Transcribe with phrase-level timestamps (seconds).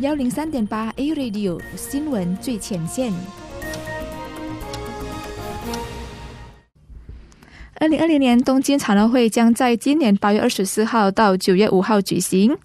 [0.00, 3.12] 幺零三点八 A Radio 新闻最前线。
[7.74, 12.56] 二零二零年东京残奥会将在今年八月二十四号到九月五号举行，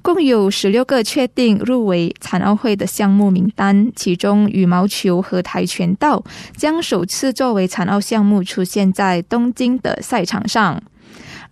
[0.00, 6.22] 共有十六个确定入围残奥会的项目名单，其中羽毛球和跆拳道
[6.56, 10.80] 将首次作为残奥项目出现在东京的赛场上。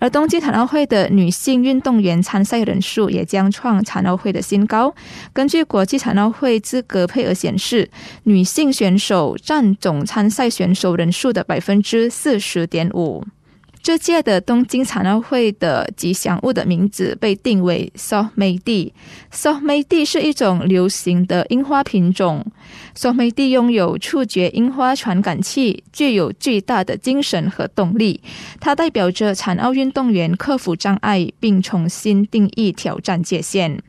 [0.05, 4.95] 而冬季残奥会的女性运动员参赛人数也将创残奥会的新高。
[5.33, 7.89] 根据国际残奥会资格配额显示，
[8.25, 13.25] 女性选手占总参赛选手人数的百分之四十点五。
[13.85, 18.59] 这届的东京残奥会的吉祥物的名字被定为 So Mei
[19.31, 22.47] So Mei 是一种流行的樱花品种。
[22.95, 28.23] So Mei 拥有触觉樱花传感器，具有巨大的精神和动力。
[28.59, 33.83] 它代表着残奥运动员克服障碍，并重新定义挑战界限。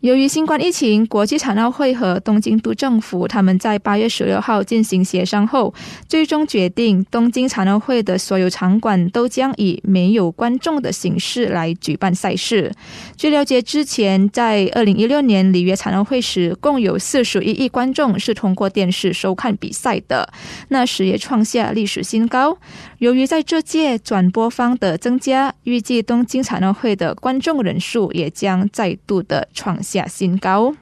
[0.00, 5.74] 由于新冠疫情，国际残奥会和东京都政府他们在八月十六号进行协商后，
[6.08, 12.72] 最终决定东京残奥会的所有场馆都将以没有观众的形式来举办赛事。
[13.14, 20.32] 据了解，之前在二零一六年里约残奥会时，共有四十一亿观众是通过电视收看比赛的，
[20.68, 22.56] 那时也创下历史新高。
[23.00, 29.78] 由于在这届转播方的增加，预计东京残奥会的观众人数也将再度的创。
[29.90, 30.76] 下新高。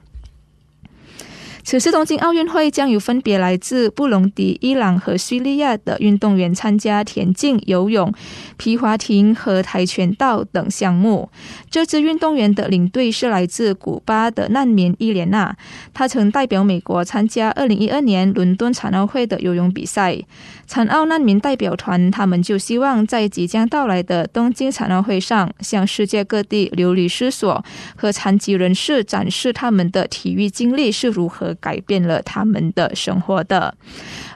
[1.69, 8.11] 此次东京奥运会将有分别来自布隆迪、伊朗和叙利亚的运动员参加田径、游泳、
[8.57, 11.29] 皮划艇和跆拳道等项目。
[11.69, 15.55] 这支运动员的领队是来自古巴的难民伊莲娜，
[15.93, 20.17] 她曾代表美国参加2012年伦敦残奥会的游泳比赛。
[20.65, 27.63] 残奥难民代表团他们就希望在即将到来的东京残奥会上，向世界各地流离失所
[27.95, 31.55] 和残疾人士展示他们的体育经历是如何。
[31.59, 33.75] 改变了他们的生活的。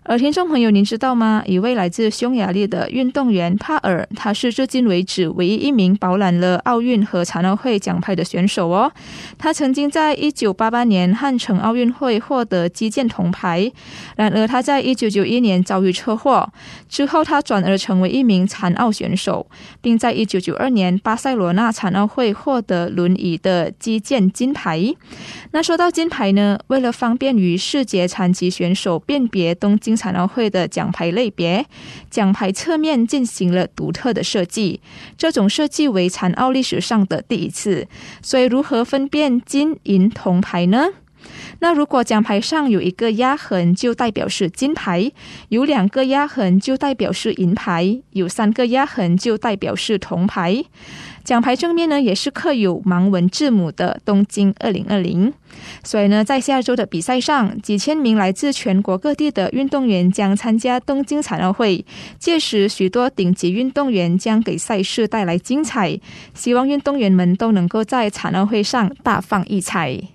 [0.03, 1.41] 而听众朋友，您知道吗？
[1.45, 8.91] 一位来自匈牙利的运动员帕尔，他是至今为止唯一一名饱揽了奥运和残奥会奖牌的选手哦。
[9.37, 13.71] 他曾经在一九八八年汉城奥运会获得击剑铜牌，
[14.17, 16.51] 然而他在一九九一年遭遇车祸
[16.89, 19.47] 之后，他转而成为一名残奥选手，
[19.81, 24.93] 并在一九九二年巴塞罗那残奥会获得轮椅的击剑金牌。
[25.51, 29.93] 那说到金牌呢，为了便于视觉残疾选手辨别东京。
[29.95, 31.65] 残奥会的奖牌类别，
[32.09, 34.81] 奖牌侧面进行了独特的设计，
[35.17, 37.87] 这种设计为残奥历史上的第一次。
[38.21, 40.87] 所以，如何分辨金银铜牌呢？
[41.59, 45.11] 那如果奖牌上有一个压痕，就代表是金牌；
[45.47, 50.65] 有两个压痕，就代表是银牌；有三个压痕，就代表是铜牌。
[51.23, 55.33] 奖牌正面呢，也是刻有盲文字母的“东京二零二零”。
[55.83, 61.85] 所以呢，在下周的比赛上，几千名来自全国各地的运动员将参加东京残奥会。
[62.19, 65.99] 届时，许多顶级运动员将给赛事带来精彩。
[66.33, 70.12] 希望运动员们都能够在残奥会上大放异彩。